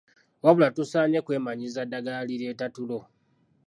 Wabula 0.43 0.67
tosaanye 0.77 1.19
kwemanyiiza 1.25 1.81
ddagala 1.85 2.19
lireeta 2.27 2.65
tulo. 2.75 2.99